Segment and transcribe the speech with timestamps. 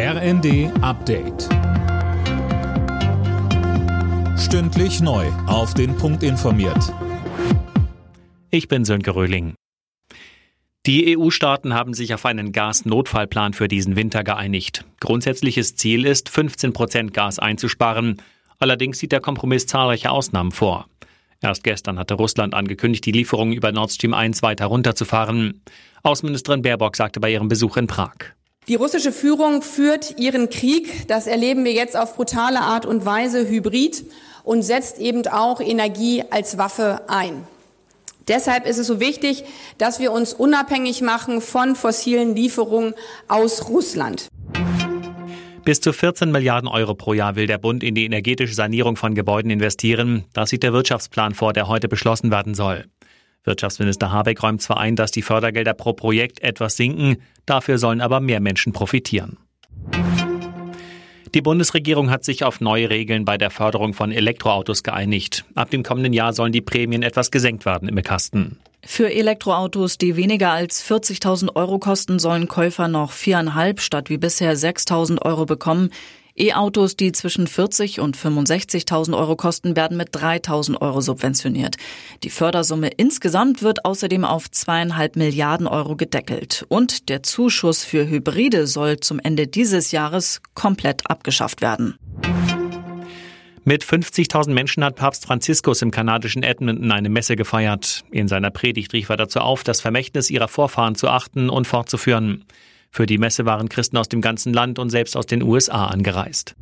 [0.00, 1.48] RND Update.
[4.38, 5.26] Stündlich neu.
[5.48, 6.94] Auf den Punkt informiert.
[8.52, 9.54] Ich bin Sönke Röhling.
[10.86, 14.84] Die EU-Staaten haben sich auf einen Gasnotfallplan für diesen Winter geeinigt.
[15.00, 18.22] Grundsätzliches Ziel ist, 15 Prozent Gas einzusparen.
[18.60, 20.86] Allerdings sieht der Kompromiss zahlreiche Ausnahmen vor.
[21.40, 25.60] Erst gestern hatte Russland angekündigt, die Lieferungen über Nord Stream 1 weiter runterzufahren.
[26.04, 28.37] Außenministerin Baerbock sagte bei ihrem Besuch in Prag.
[28.68, 33.48] Die russische Führung führt ihren Krieg, das erleben wir jetzt auf brutale Art und Weise
[33.48, 34.04] hybrid
[34.44, 37.44] und setzt eben auch Energie als Waffe ein.
[38.28, 39.44] Deshalb ist es so wichtig,
[39.78, 42.92] dass wir uns unabhängig machen von fossilen Lieferungen
[43.26, 44.28] aus Russland.
[45.64, 49.14] Bis zu 14 Milliarden Euro pro Jahr will der Bund in die energetische Sanierung von
[49.14, 50.24] Gebäuden investieren.
[50.34, 52.84] Das sieht der Wirtschaftsplan vor, der heute beschlossen werden soll.
[53.48, 57.16] Wirtschaftsminister Habeck räumt zwar ein, dass die Fördergelder pro Projekt etwas sinken,
[57.46, 59.38] dafür sollen aber mehr Menschen profitieren.
[61.34, 65.44] Die Bundesregierung hat sich auf neue Regeln bei der Förderung von Elektroautos geeinigt.
[65.54, 68.58] Ab dem kommenden Jahr sollen die Prämien etwas gesenkt werden im Kasten.
[68.84, 74.56] Für Elektroautos, die weniger als 40.000 Euro kosten, sollen Käufer noch viereinhalb statt wie bisher
[74.56, 75.90] 6.000 Euro bekommen.
[76.38, 81.76] E-Autos, die zwischen 40 und 65.000 Euro kosten, werden mit 3.000 Euro subventioniert.
[82.22, 86.64] Die Fördersumme insgesamt wird außerdem auf zweieinhalb Milliarden Euro gedeckelt.
[86.68, 91.98] Und der Zuschuss für Hybride soll zum Ende dieses Jahres komplett abgeschafft werden.
[93.64, 98.02] Mit 50.000 Menschen hat Papst Franziskus im kanadischen Edmonton eine Messe gefeiert.
[98.10, 102.46] In seiner Predigt rief er dazu auf, das Vermächtnis ihrer Vorfahren zu achten und fortzuführen.
[102.90, 106.54] Für die Messe waren Christen aus dem ganzen Land und selbst aus den USA angereist.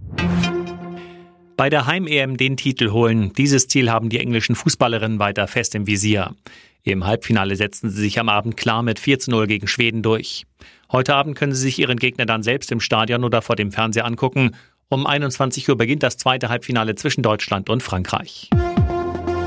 [1.57, 3.33] Bei der Heim-EM den Titel holen.
[3.33, 6.35] Dieses Ziel haben die englischen Fußballerinnen weiter fest im Visier.
[6.83, 10.47] Im Halbfinale setzten sie sich am Abend klar mit 4 zu 0 gegen Schweden durch.
[10.93, 14.05] Heute Abend können sie sich ihren Gegner dann selbst im Stadion oder vor dem Fernseher
[14.05, 14.53] angucken.
[14.89, 18.51] Um 21 Uhr beginnt das zweite Halbfinale zwischen Deutschland und Frankreich.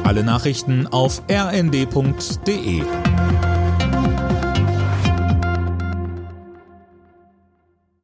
[0.03, 2.81] Alle Nachrichten auf rnd.de